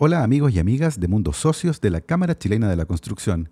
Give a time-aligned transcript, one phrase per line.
[0.00, 3.50] Hola amigos y amigas de Mundos Socios de la Cámara Chilena de la Construcción.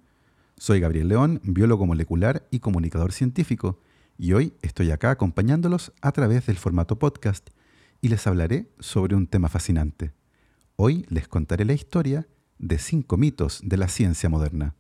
[0.57, 3.81] Soy Gabriel León, biólogo molecular y comunicador científico,
[4.17, 7.51] y hoy estoy acá acompañándolos a través del formato podcast
[8.01, 10.13] y les hablaré sobre un tema fascinante.
[10.77, 12.29] Hoy les contaré la historia
[12.61, 14.77] de cinco mitos de la ciencia moderna.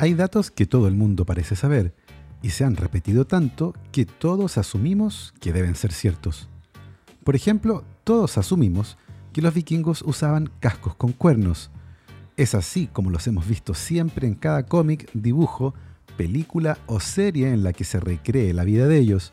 [0.00, 1.92] Hay datos que todo el mundo parece saber
[2.40, 6.48] y se han repetido tanto que todos asumimos que deben ser ciertos.
[7.24, 8.96] Por ejemplo, todos asumimos
[9.32, 11.72] que los vikingos usaban cascos con cuernos.
[12.36, 15.74] Es así como los hemos visto siempre en cada cómic, dibujo,
[16.16, 19.32] película o serie en la que se recree la vida de ellos.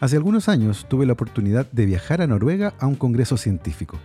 [0.00, 3.98] Hace algunos años tuve la oportunidad de viajar a Noruega a un congreso científico.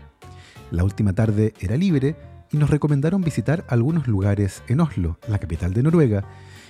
[0.71, 2.17] La última tarde era libre
[2.51, 6.23] y nos recomendaron visitar algunos lugares en Oslo, la capital de Noruega,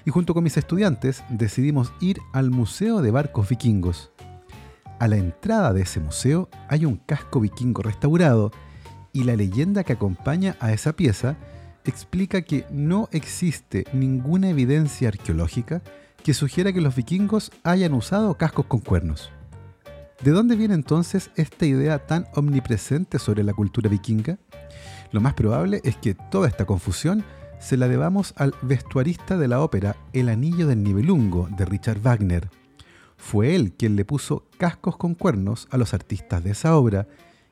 [0.05, 4.11] y junto con mis estudiantes decidimos ir al Museo de Barcos Vikingos.
[4.99, 8.51] A la entrada de ese museo hay un casco vikingo restaurado
[9.13, 11.37] y la leyenda que acompaña a esa pieza
[11.85, 15.81] explica que no existe ninguna evidencia arqueológica
[16.23, 19.31] que sugiera que los vikingos hayan usado cascos con cuernos.
[20.21, 24.37] ¿De dónde viene entonces esta idea tan omnipresente sobre la cultura vikinga?
[25.11, 27.23] Lo más probable es que toda esta confusión
[27.59, 32.49] se la debamos al vestuarista de la ópera El Anillo del Nibelungo de Richard Wagner.
[33.17, 37.07] Fue él quien le puso cascos con cuernos a los artistas de esa obra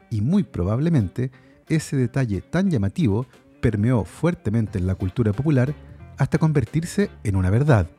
[0.10, 1.32] y muy probablemente
[1.68, 3.26] ese detalle tan llamativo
[3.62, 5.74] permeó fuertemente en la cultura popular
[6.18, 7.90] hasta convertirse en una verdad.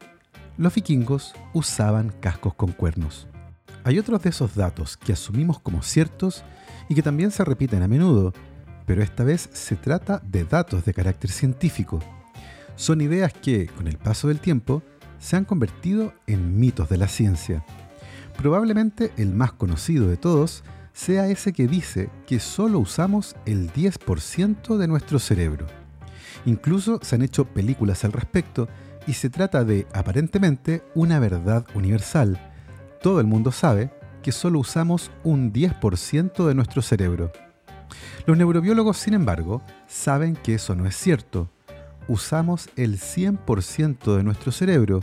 [0.57, 3.29] Los vikingos usaban cascos con cuernos.
[3.85, 6.45] Hay otros de esos datos que asumimos como ciertos
[6.89, 8.33] y que también se repiten a menudo,
[8.89, 12.01] pero esta vez se trata de datos de carácter científico.
[12.75, 14.83] Son ideas que, con el paso del tiempo,
[15.19, 17.63] se han convertido en mitos de la ciencia.
[18.39, 24.79] Probablemente el más conocido de todos sea ese que dice que solo usamos el 10%
[24.79, 25.67] de nuestro cerebro.
[26.47, 28.69] Incluso se han hecho películas al respecto
[29.07, 32.41] y se trata de, aparentemente, una verdad universal.
[33.03, 33.91] Todo el mundo sabe
[34.23, 37.33] que solo usamos un 10% de nuestro cerebro.
[38.27, 41.51] Los neurobiólogos, sin embargo, saben que eso no es cierto.
[42.09, 45.03] Usamos el 100% de nuestro cerebro.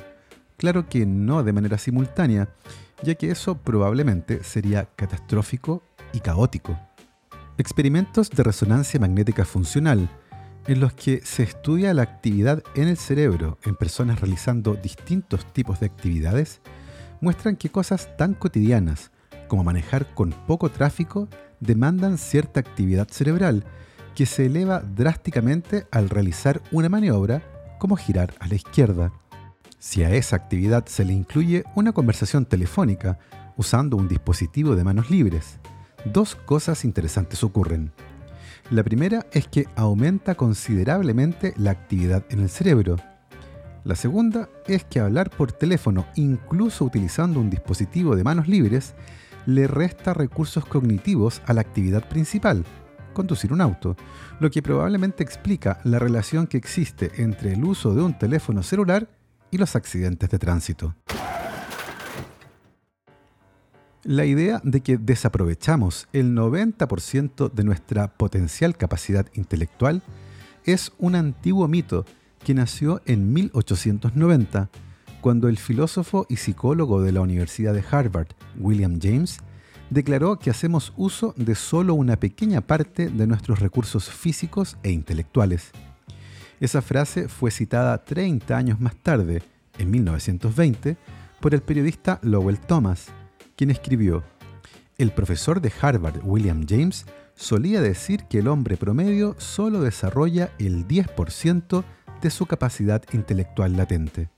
[0.58, 2.50] Claro que no de manera simultánea,
[3.04, 6.80] ya que eso probablemente sería catastrófico y caótico.
[7.58, 10.10] Experimentos de resonancia magnética funcional,
[10.68, 15.80] en los que se estudia la actividad en el cerebro en personas realizando distintos tipos
[15.80, 16.62] de actividades,
[17.22, 19.12] muestran que cosas tan cotidianas
[19.48, 21.30] como manejar con poco tráfico
[21.60, 23.66] demandan cierta actividad cerebral
[24.16, 27.42] que se eleva drásticamente al realizar una maniobra
[27.80, 29.12] como girar a la izquierda.
[29.78, 33.20] Si a esa actividad se le incluye una conversación telefónica
[33.58, 35.60] usando un dispositivo de manos libres,
[36.06, 37.92] dos cosas interesantes ocurren.
[38.72, 42.96] La primera es que aumenta considerablemente la actividad en el cerebro.
[43.84, 48.96] La segunda es que hablar por teléfono, incluso utilizando un dispositivo de manos libres,
[49.46, 52.66] le resta recursos cognitivos a la actividad principal,
[53.14, 53.96] conducir un auto,
[54.40, 59.08] lo que probablemente explica la relación que existe entre el uso de un teléfono celular
[59.52, 60.96] y los accidentes de tránsito.
[64.04, 70.04] La idea de que desaprovechamos el 90% de nuestra potencial capacidad intelectual
[70.64, 72.06] es un antiguo mito
[72.44, 74.70] que nació en 1890
[75.26, 78.28] cuando el filósofo y psicólogo de la Universidad de Harvard,
[78.60, 79.40] William James,
[79.90, 85.72] declaró que hacemos uso de solo una pequeña parte de nuestros recursos físicos e intelectuales.
[86.60, 89.42] Esa frase fue citada 30 años más tarde,
[89.80, 90.96] en 1920,
[91.40, 93.08] por el periodista Lowell Thomas,
[93.56, 94.24] quien escribió,
[95.00, 100.88] El profesor de Harvard, William James, solía decir que el hombre promedio solo desarrolla el
[100.88, 101.84] 10%
[102.22, 104.30] de su capacidad intelectual latente.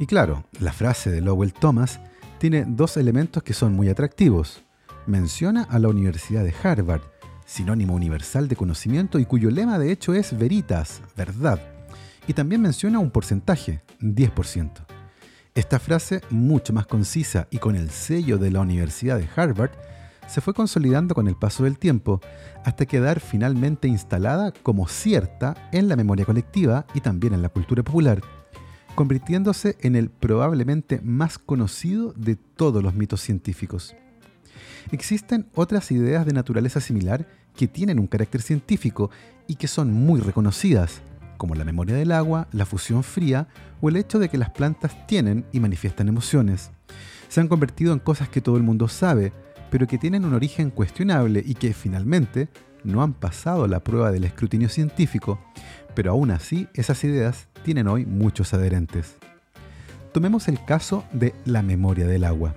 [0.00, 2.00] Y claro, la frase de Lowell Thomas
[2.38, 4.62] tiene dos elementos que son muy atractivos.
[5.06, 7.02] Menciona a la Universidad de Harvard,
[7.44, 11.60] sinónimo universal de conocimiento y cuyo lema de hecho es veritas, verdad.
[12.26, 14.70] Y también menciona un porcentaje, 10%.
[15.54, 19.72] Esta frase, mucho más concisa y con el sello de la Universidad de Harvard,
[20.26, 22.22] se fue consolidando con el paso del tiempo
[22.64, 27.82] hasta quedar finalmente instalada como cierta en la memoria colectiva y también en la cultura
[27.82, 28.22] popular
[28.94, 33.94] convirtiéndose en el probablemente más conocido de todos los mitos científicos.
[34.92, 37.26] Existen otras ideas de naturaleza similar
[37.56, 39.10] que tienen un carácter científico
[39.46, 41.02] y que son muy reconocidas,
[41.36, 43.48] como la memoria del agua, la fusión fría
[43.80, 46.70] o el hecho de que las plantas tienen y manifiestan emociones.
[47.28, 49.32] Se han convertido en cosas que todo el mundo sabe,
[49.70, 52.48] pero que tienen un origen cuestionable y que finalmente
[52.84, 55.38] no han pasado la prueba del escrutinio científico,
[55.94, 59.16] pero aún así esas ideas tienen hoy muchos adherentes.
[60.12, 62.54] Tomemos el caso de la memoria del agua.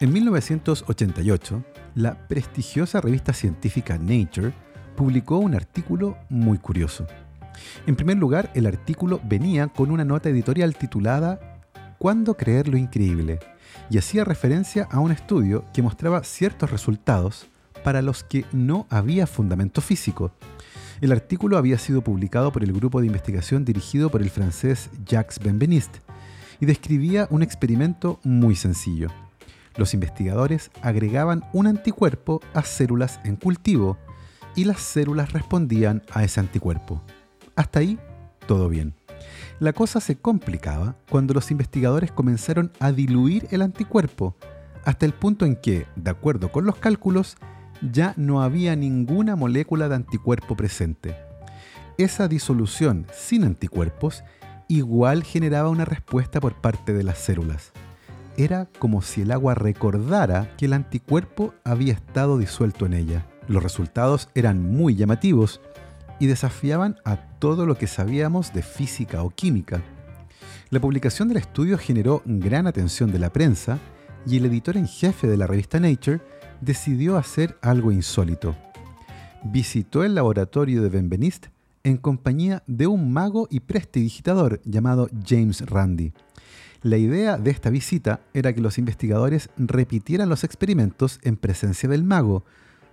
[0.00, 1.64] En 1988,
[1.94, 4.52] la prestigiosa revista científica Nature
[4.96, 7.06] publicó un artículo muy curioso.
[7.86, 11.60] En primer lugar, el artículo venía con una nota editorial titulada
[11.98, 13.38] ¿Cuándo creer lo increíble?
[13.90, 17.46] y hacía referencia a un estudio que mostraba ciertos resultados
[17.86, 20.32] para los que no había fundamento físico.
[21.00, 25.38] El artículo había sido publicado por el grupo de investigación dirigido por el francés Jacques
[25.38, 26.00] Benveniste
[26.58, 29.06] y describía un experimento muy sencillo.
[29.76, 33.98] Los investigadores agregaban un anticuerpo a células en cultivo
[34.56, 37.00] y las células respondían a ese anticuerpo.
[37.54, 38.00] Hasta ahí,
[38.48, 38.94] todo bien.
[39.60, 44.34] La cosa se complicaba cuando los investigadores comenzaron a diluir el anticuerpo,
[44.84, 47.36] hasta el punto en que, de acuerdo con los cálculos,
[47.80, 51.16] ya no había ninguna molécula de anticuerpo presente.
[51.98, 54.24] Esa disolución sin anticuerpos
[54.68, 57.72] igual generaba una respuesta por parte de las células
[58.36, 63.26] era como si el agua recordara que el anticuerpo había estado disuelto en ella.
[63.48, 65.60] Los resultados eran muy llamativos
[66.18, 69.82] y desafiaban a todo lo que sabíamos de física o química.
[70.70, 73.78] La publicación del estudio generó gran atención de la prensa
[74.26, 76.20] y el editor en jefe de la revista Nature
[76.60, 78.56] decidió hacer algo insólito.
[79.44, 81.50] Visitó el laboratorio de Benveniste
[81.84, 86.12] en compañía de un mago y prestidigitador llamado James Randi.
[86.82, 92.04] La idea de esta visita era que los investigadores repitieran los experimentos en presencia del
[92.04, 92.44] mago,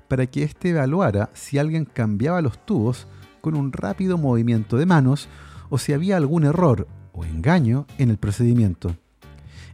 [0.08, 3.08] para que éste evaluara si alguien cambiaba los tubos
[3.42, 5.28] con un rápido movimiento de manos
[5.70, 8.96] o si había algún error o engaño en el procedimiento.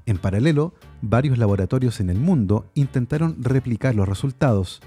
[0.05, 4.81] En paralelo, varios laboratorios en el mundo intentaron replicar los resultados.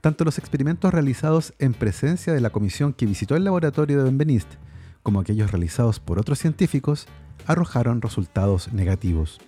[0.00, 4.58] Tanto los experimentos realizados en presencia de la comisión que visitó el laboratorio de Benveniste
[5.04, 7.06] como aquellos realizados por otros científicos
[7.46, 9.38] arrojaron resultados negativos.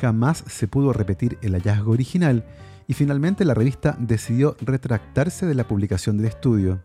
[0.00, 2.44] Jamás se pudo repetir el hallazgo original
[2.88, 6.82] y finalmente la revista decidió retractarse de la publicación del estudio.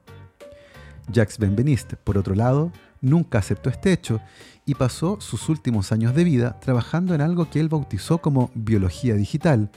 [1.11, 2.71] Jacques Benveniste, por otro lado,
[3.05, 4.19] nunca aceptó este hecho
[4.65, 9.13] y pasó sus últimos años de vida trabajando en algo que él bautizó como biología
[9.13, 9.69] digital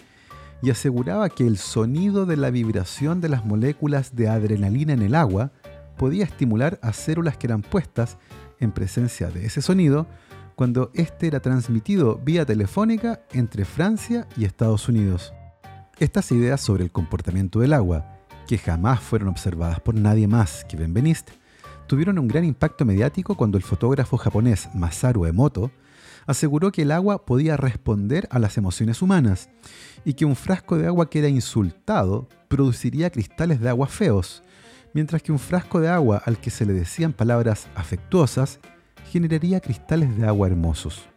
[0.62, 5.14] y aseguraba que el sonido de la vibración de las moléculas de adrenalina en el
[5.14, 5.52] agua
[5.96, 8.18] podía estimular a células que eran puestas
[8.58, 10.06] en presencia de ese sonido
[10.56, 15.32] cuando este era transmitido vía telefónica entre Francia y Estados Unidos.
[15.98, 18.16] Estas ideas sobre el comportamiento del agua,
[18.48, 21.32] que jamás fueron observadas por nadie más que Benveniste,
[21.88, 25.72] tuvieron un gran impacto mediático cuando el fotógrafo japonés Masaru Emoto
[26.26, 29.48] aseguró que el agua podía responder a las emociones humanas
[30.04, 34.42] y que un frasco de agua que era insultado produciría cristales de agua feos,
[34.92, 38.60] mientras que un frasco de agua al que se le decían palabras afectuosas
[39.10, 41.08] generaría cristales de agua hermosos.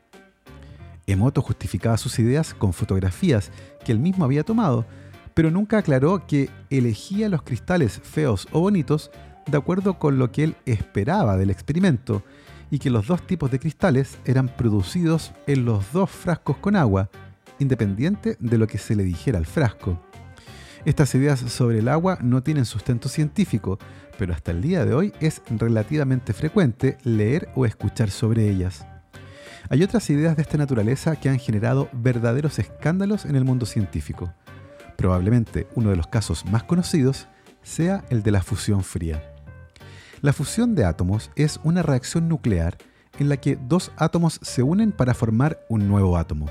[1.05, 3.51] Emoto justificaba sus ideas con fotografías
[3.83, 4.85] que él mismo había tomado,
[5.33, 9.11] pero nunca aclaró que elegía los cristales feos o bonitos
[9.47, 12.23] de acuerdo con lo que él esperaba del experimento
[12.69, 17.09] y que los dos tipos de cristales eran producidos en los dos frascos con agua,
[17.59, 20.01] independiente de lo que se le dijera al frasco.
[20.85, 23.77] Estas ideas sobre el agua no tienen sustento científico,
[24.17, 28.85] pero hasta el día de hoy es relativamente frecuente leer o escuchar sobre ellas.
[29.69, 34.33] Hay otras ideas de esta naturaleza que han generado verdaderos escándalos en el mundo científico.
[34.97, 37.27] Probablemente uno de los casos más conocidos
[37.61, 39.30] sea el de la fusión fría.
[40.21, 42.77] La fusión de átomos es una reacción nuclear
[43.17, 46.45] en la que dos átomos se unen para formar un nuevo átomo.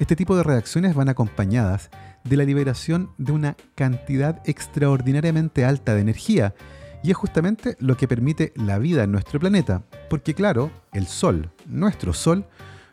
[0.00, 1.88] Este tipo de reacciones van acompañadas
[2.24, 6.54] de la liberación de una cantidad extraordinariamente alta de energía,
[7.02, 11.50] y es justamente lo que permite la vida en nuestro planeta, porque claro, el Sol,
[11.66, 12.44] nuestro Sol,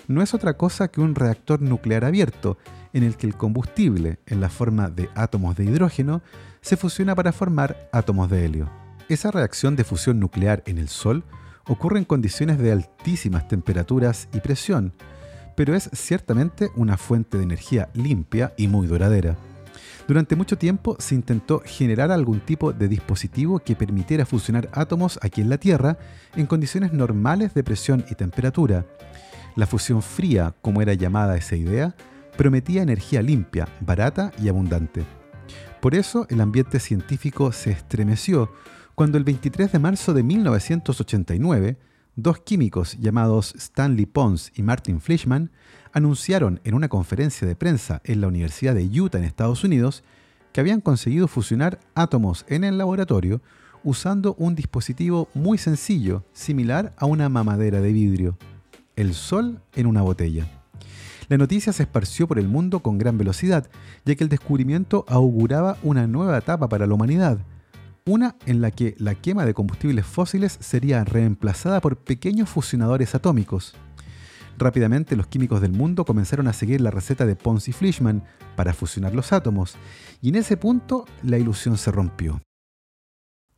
[0.07, 2.57] no es otra cosa que un reactor nuclear abierto,
[2.93, 6.21] en el que el combustible, en la forma de átomos de hidrógeno,
[6.61, 8.86] se fusiona para formar átomos de helio.
[9.09, 11.23] Esa reacción de fusión nuclear en el Sol
[11.65, 14.93] ocurre en condiciones de altísimas temperaturas y presión,
[15.55, 19.37] pero es ciertamente una fuente de energía limpia y muy duradera.
[20.09, 25.39] Durante mucho tiempo se intentó generar algún tipo de dispositivo que permitiera fusionar átomos aquí
[25.39, 25.97] en la Tierra
[26.35, 28.85] en condiciones normales de presión y temperatura.
[29.55, 31.95] La fusión fría, como era llamada esa idea,
[32.37, 35.05] prometía energía limpia, barata y abundante.
[35.81, 38.51] Por eso el ambiente científico se estremeció
[38.97, 41.77] cuando el 23 de marzo de 1989,
[42.15, 45.51] dos químicos llamados Stanley Pons y Martin Fleischmann
[45.93, 50.03] anunciaron en una conferencia de prensa en la Universidad de Utah en Estados Unidos
[50.51, 53.39] que habían conseguido fusionar átomos en el laboratorio
[53.83, 58.35] usando un dispositivo muy sencillo, similar a una mamadera de vidrio.
[58.95, 60.47] El sol en una botella.
[61.29, 63.69] La noticia se esparció por el mundo con gran velocidad,
[64.05, 67.37] ya que el descubrimiento auguraba una nueva etapa para la humanidad,
[68.07, 73.75] una en la que la quema de combustibles fósiles sería reemplazada por pequeños fusionadores atómicos.
[74.57, 78.23] Rápidamente los químicos del mundo comenzaron a seguir la receta de Pons y Fleischmann
[78.55, 79.75] para fusionar los átomos,
[80.21, 82.41] y en ese punto la ilusión se rompió.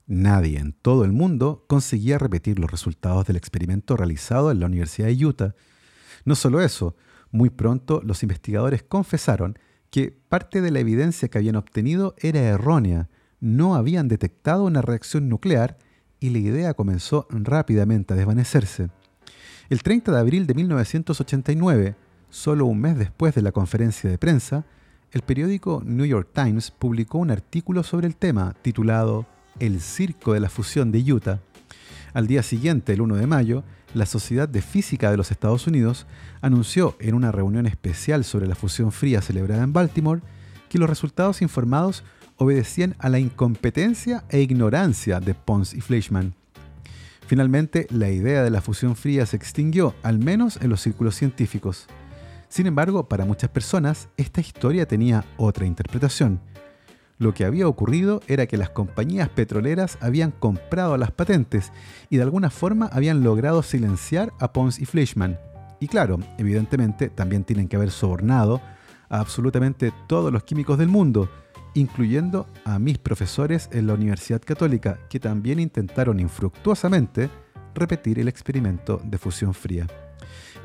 [0.07, 5.07] Nadie en todo el mundo conseguía repetir los resultados del experimento realizado en la Universidad
[5.07, 5.55] de Utah.
[6.25, 6.95] No solo eso,
[7.29, 9.59] muy pronto los investigadores confesaron
[9.91, 15.29] que parte de la evidencia que habían obtenido era errónea, no habían detectado una reacción
[15.29, 15.77] nuclear
[16.19, 18.89] y la idea comenzó rápidamente a desvanecerse.
[19.69, 21.95] El 30 de abril de 1989,
[22.29, 24.65] solo un mes después de la conferencia de prensa,
[25.11, 29.25] el periódico New York Times publicó un artículo sobre el tema titulado
[29.59, 31.39] el Circo de la Fusión de Utah.
[32.13, 36.05] Al día siguiente, el 1 de mayo, la Sociedad de Física de los Estados Unidos
[36.41, 40.21] anunció en una reunión especial sobre la fusión fría celebrada en Baltimore
[40.69, 42.03] que los resultados informados
[42.39, 46.33] obedecían a la incompetencia e ignorancia de Pons y Fleischmann.
[47.27, 51.85] Finalmente, la idea de la fusión fría se extinguió, al menos en los círculos científicos.
[52.47, 56.41] Sin embargo, para muchas personas, esta historia tenía otra interpretación.
[57.19, 61.71] Lo que había ocurrido era que las compañías petroleras habían comprado las patentes
[62.09, 65.37] y de alguna forma habían logrado silenciar a Pons y Fleischmann.
[65.79, 68.61] Y claro, evidentemente también tienen que haber sobornado
[69.09, 71.29] a absolutamente todos los químicos del mundo,
[71.73, 77.29] incluyendo a mis profesores en la Universidad Católica, que también intentaron infructuosamente
[77.75, 79.87] repetir el experimento de fusión fría.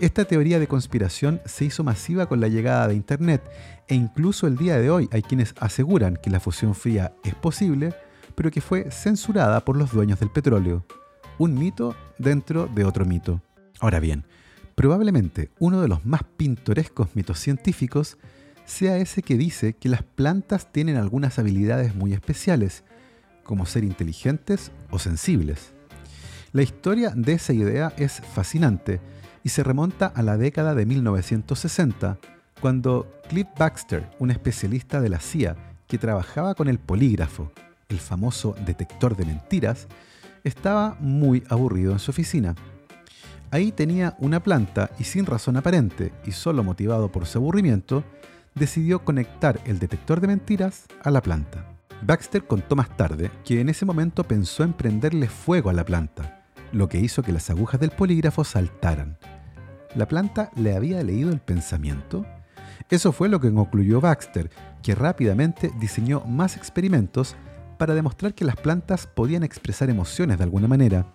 [0.01, 3.43] Esta teoría de conspiración se hizo masiva con la llegada de Internet
[3.87, 7.95] e incluso el día de hoy hay quienes aseguran que la fusión fría es posible,
[8.35, 10.85] pero que fue censurada por los dueños del petróleo.
[11.39, 13.41] Un mito dentro de otro mito.
[13.79, 14.25] Ahora bien,
[14.75, 18.19] probablemente uno de los más pintorescos mitos científicos
[18.65, 22.85] sea ese que dice que las plantas tienen algunas habilidades muy especiales,
[23.43, 25.73] como ser inteligentes o sensibles.
[26.53, 29.01] La historia de esa idea es fascinante
[29.43, 32.19] y se remonta a la década de 1960,
[32.61, 35.57] cuando Cliff Baxter, un especialista de la CIA
[35.87, 37.53] que trabajaba con el polígrafo,
[37.89, 39.87] el famoso detector de mentiras,
[40.45, 42.55] estaba muy aburrido en su oficina.
[43.51, 48.03] Ahí tenía una planta y sin razón aparente y solo motivado por su aburrimiento,
[48.55, 51.67] decidió conectar el detector de mentiras a la planta.
[52.03, 56.45] Baxter contó más tarde que en ese momento pensó en prenderle fuego a la planta,
[56.73, 59.19] lo que hizo que las agujas del polígrafo saltaran.
[59.95, 62.27] ¿La planta le había leído el pensamiento?
[62.91, 64.51] Eso fue lo que concluyó Baxter,
[64.83, 67.37] que rápidamente diseñó más experimentos
[67.79, 71.07] para demostrar que las plantas podían expresar emociones de alguna manera.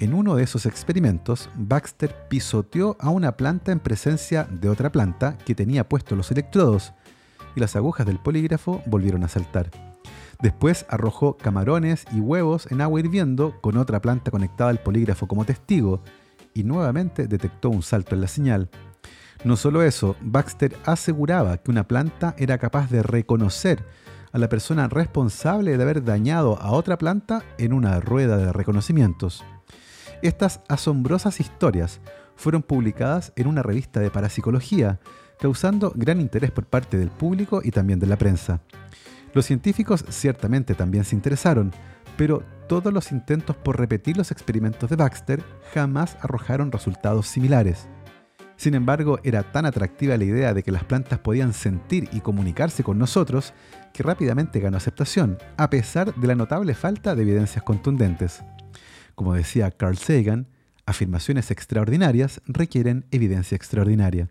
[0.00, 5.36] En uno de esos experimentos, Baxter pisoteó a una planta en presencia de otra planta
[5.44, 6.94] que tenía puestos los electrodos,
[7.54, 9.70] y las agujas del polígrafo volvieron a saltar.
[10.40, 15.44] Después arrojó camarones y huevos en agua hirviendo con otra planta conectada al polígrafo como
[15.44, 16.02] testigo,
[16.54, 18.70] y nuevamente detectó un salto en la señal.
[19.44, 23.84] No solo eso, Baxter aseguraba que una planta era capaz de reconocer
[24.32, 29.44] a la persona responsable de haber dañado a otra planta en una rueda de reconocimientos.
[30.22, 32.00] Estas asombrosas historias
[32.36, 35.00] fueron publicadas en una revista de parapsicología,
[35.38, 38.60] causando gran interés por parte del público y también de la prensa.
[39.32, 41.72] Los científicos ciertamente también se interesaron,
[42.18, 47.88] pero todos los intentos por repetir los experimentos de Baxter jamás arrojaron resultados similares.
[48.56, 52.84] Sin embargo, era tan atractiva la idea de que las plantas podían sentir y comunicarse
[52.84, 53.54] con nosotros
[53.94, 58.42] que rápidamente ganó aceptación, a pesar de la notable falta de evidencias contundentes.
[59.14, 60.46] Como decía Carl Sagan,
[60.86, 64.28] afirmaciones extraordinarias requieren evidencia extraordinaria.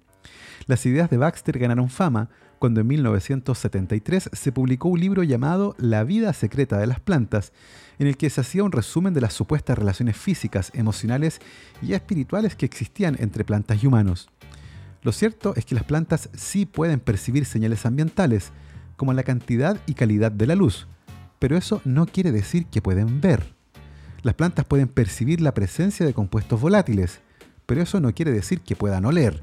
[0.65, 6.03] Las ideas de Baxter ganaron fama cuando en 1973 se publicó un libro llamado La
[6.03, 7.53] vida secreta de las plantas,
[7.97, 11.39] en el que se hacía un resumen de las supuestas relaciones físicas, emocionales
[11.81, 14.29] y espirituales que existían entre plantas y humanos.
[15.01, 18.51] Lo cierto es que las plantas sí pueden percibir señales ambientales,
[18.97, 20.87] como la cantidad y calidad de la luz,
[21.39, 23.58] pero eso no quiere decir que pueden ver.
[24.21, 27.21] Las plantas pueden percibir la presencia de compuestos volátiles,
[27.65, 29.41] pero eso no quiere decir que puedan oler.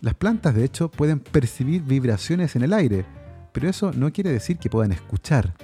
[0.00, 3.06] Las plantas, de hecho, pueden percibir vibraciones en el aire,
[3.52, 5.54] pero eso no quiere decir que puedan escuchar.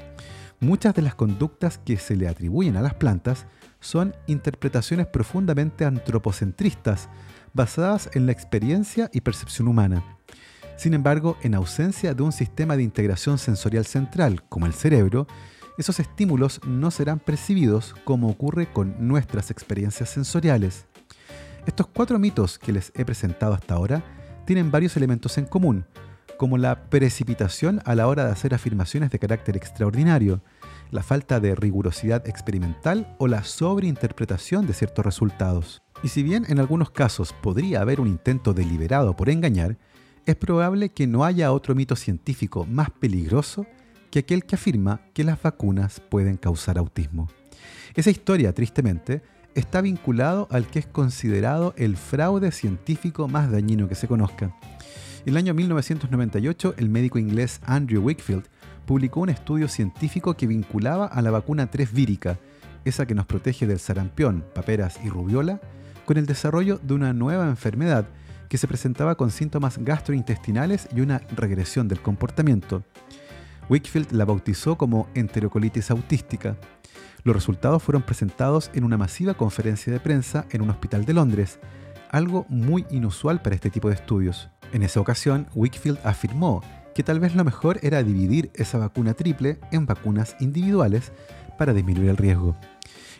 [0.60, 3.46] Muchas de las conductas que se le atribuyen a las plantas
[3.80, 7.08] son interpretaciones profundamente antropocentristas,
[7.52, 10.02] basadas en la experiencia y percepción humana.
[10.76, 15.26] Sin embargo, en ausencia de un sistema de integración sensorial central, como el cerebro,
[15.80, 20.84] esos estímulos no serán percibidos como ocurre con nuestras experiencias sensoriales.
[21.66, 24.04] Estos cuatro mitos que les he presentado hasta ahora
[24.44, 25.86] tienen varios elementos en común,
[26.36, 30.42] como la precipitación a la hora de hacer afirmaciones de carácter extraordinario,
[30.90, 35.80] la falta de rigurosidad experimental o la sobreinterpretación de ciertos resultados.
[36.02, 39.78] Y si bien en algunos casos podría haber un intento deliberado por engañar,
[40.26, 43.66] es probable que no haya otro mito científico más peligroso
[44.10, 47.28] que aquel que afirma que las vacunas pueden causar autismo.
[47.94, 49.22] Esa historia, tristemente,
[49.54, 54.54] está vinculado al que es considerado el fraude científico más dañino que se conozca,
[55.26, 58.44] en el año 1998, el médico inglés Andrew Wickfield
[58.86, 62.38] publicó un estudio científico que vinculaba a la vacuna 3 vírica,
[62.86, 65.60] esa que nos protege del sarampión, paperas y rubiola,
[66.06, 68.08] con el desarrollo de una nueva enfermedad
[68.48, 72.82] que se presentaba con síntomas gastrointestinales y una regresión del comportamiento.
[73.70, 76.56] Wickfield la bautizó como enterocolitis autística.
[77.22, 81.60] Los resultados fueron presentados en una masiva conferencia de prensa en un hospital de Londres,
[82.10, 84.50] algo muy inusual para este tipo de estudios.
[84.72, 86.62] En esa ocasión, Wickfield afirmó
[86.96, 91.12] que tal vez lo mejor era dividir esa vacuna triple en vacunas individuales
[91.56, 92.56] para disminuir el riesgo.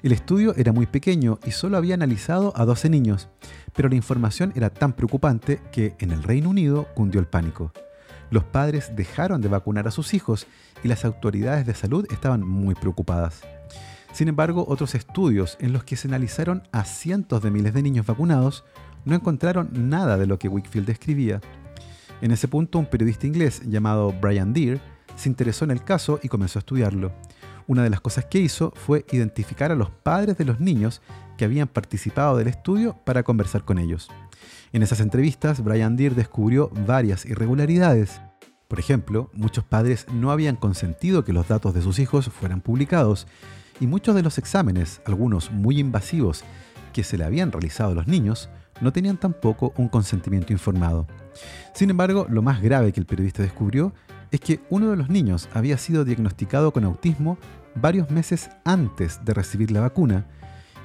[0.02, 3.28] El estudio era muy pequeño y solo había analizado a 12 niños,
[3.76, 7.72] pero la información era tan preocupante que en el Reino Unido cundió el pánico.
[8.30, 10.46] Los padres dejaron de vacunar a sus hijos
[10.84, 13.42] y las autoridades de salud estaban muy preocupadas.
[14.12, 18.06] Sin embargo, otros estudios en los que se analizaron a cientos de miles de niños
[18.06, 18.64] vacunados
[19.04, 21.40] no encontraron nada de lo que Wickfield describía.
[22.20, 24.80] En ese punto, un periodista inglés llamado Brian Deere
[25.16, 27.12] se interesó en el caso y comenzó a estudiarlo.
[27.70, 31.02] Una de las cosas que hizo fue identificar a los padres de los niños
[31.38, 34.10] que habían participado del estudio para conversar con ellos.
[34.72, 38.20] En esas entrevistas, Brian Deere descubrió varias irregularidades.
[38.66, 43.28] Por ejemplo, muchos padres no habían consentido que los datos de sus hijos fueran publicados
[43.78, 46.42] y muchos de los exámenes, algunos muy invasivos,
[46.92, 51.06] que se le habían realizado a los niños, no tenían tampoco un consentimiento informado.
[51.72, 53.92] Sin embargo, lo más grave que el periodista descubrió
[54.32, 57.38] es que uno de los niños había sido diagnosticado con autismo
[57.74, 60.26] varios meses antes de recibir la vacuna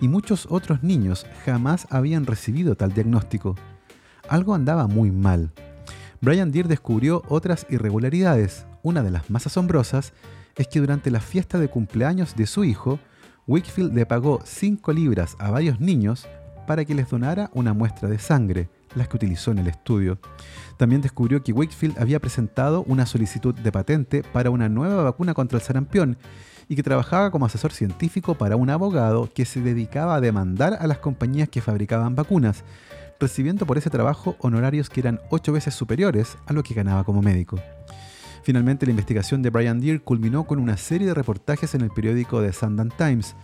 [0.02, 3.56] y muchos otros niños jamás habían recibido tal diagnóstico.
[4.28, 5.52] Algo andaba muy mal.
[6.22, 8.66] Brian Deere descubrió otras irregularidades.
[8.84, 10.14] Una de las más asombrosas
[10.56, 13.00] es que durante la fiesta de cumpleaños de su hijo,
[13.48, 16.28] Wickfield le pagó 5 libras a varios niños
[16.66, 20.20] para que les donara una muestra de sangre, las que utilizó en el estudio.
[20.78, 25.60] También descubrió que Wakefield había presentado una solicitud de patente para una nueva vacuna contra
[25.60, 26.18] el sarampión
[26.68, 30.88] y que trabajaba como asesor científico para un abogado que se dedicaba a demandar a
[30.88, 32.64] las compañías que fabricaban vacunas,
[33.20, 37.22] recibiendo por ese trabajo honorarios que eran ocho veces superiores a lo que ganaba como
[37.22, 37.60] médico.
[38.44, 42.42] Finalmente, la investigación de Brian Deere culminó con una serie de reportajes en el periódico
[42.42, 43.36] The Sundance Times,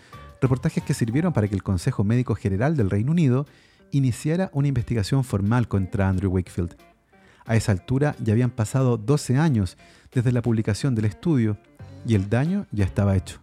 [0.42, 3.48] reportajes que sirvieron para que el Consejo Médico General del Reino Unido
[3.92, 6.76] iniciara una investigación formal contra Andrew Wakefield.
[7.46, 9.78] A esa altura ya habían pasado 12 años
[10.14, 11.58] desde la publicación del estudio
[12.06, 13.40] y el daño ya estaba hecho.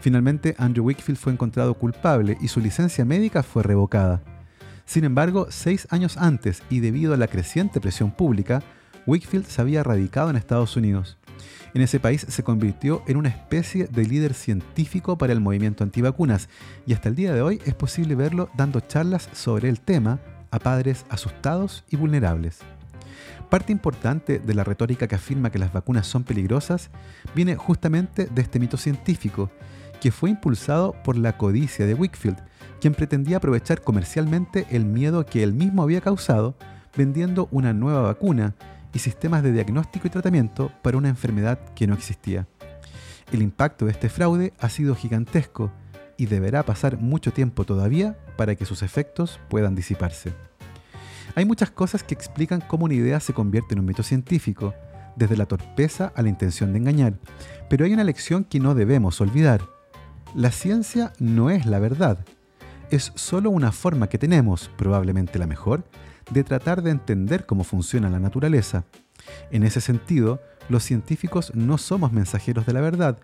[0.00, 4.20] Finalmente, Andrew Wakefield fue encontrado culpable y su licencia médica fue revocada.
[4.84, 8.62] Sin embargo, seis años antes y debido a la creciente presión pública,
[9.06, 11.18] Wakefield se había radicado en Estados Unidos.
[11.74, 16.48] En ese país se convirtió en una especie de líder científico para el movimiento antivacunas
[16.86, 20.58] y hasta el día de hoy es posible verlo dando charlas sobre el tema a
[20.58, 22.58] padres asustados y vulnerables.
[23.52, 26.88] Parte importante de la retórica que afirma que las vacunas son peligrosas
[27.34, 29.50] viene justamente de este mito científico,
[30.00, 32.38] que fue impulsado por la codicia de Wickfield,
[32.80, 36.56] quien pretendía aprovechar comercialmente el miedo que él mismo había causado
[36.96, 38.54] vendiendo una nueva vacuna
[38.94, 42.46] y sistemas de diagnóstico y tratamiento para una enfermedad que no existía.
[43.32, 45.70] El impacto de este fraude ha sido gigantesco
[46.16, 50.32] y deberá pasar mucho tiempo todavía para que sus efectos puedan disiparse.
[51.34, 54.74] Hay muchas cosas que explican cómo una idea se convierte en un mito científico,
[55.16, 57.18] desde la torpeza a la intención de engañar,
[57.68, 59.62] pero hay una lección que no debemos olvidar.
[60.34, 62.24] La ciencia no es la verdad,
[62.90, 65.84] es solo una forma que tenemos, probablemente la mejor,
[66.30, 68.84] de tratar de entender cómo funciona la naturaleza.
[69.50, 73.18] En ese sentido, los científicos no somos mensajeros de la verdad,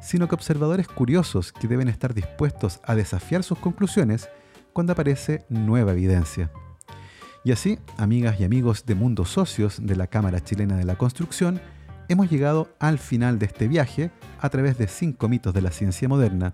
[0.00, 4.30] sino que observadores curiosos que deben estar dispuestos a desafiar sus conclusiones
[4.72, 6.50] cuando aparece nueva evidencia.
[7.42, 11.58] Y así, amigas y amigos de Mundos Socios de la Cámara Chilena de la Construcción,
[12.08, 16.06] hemos llegado al final de este viaje a través de cinco mitos de la ciencia
[16.06, 16.52] moderna.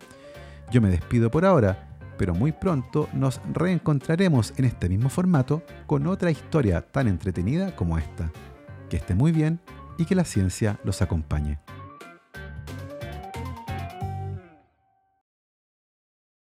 [0.70, 6.06] Yo me despido por ahora, pero muy pronto nos reencontraremos en este mismo formato con
[6.06, 8.30] otra historia tan entretenida como esta.
[8.88, 9.58] Que esté muy bien
[9.98, 11.58] y que la ciencia los acompañe.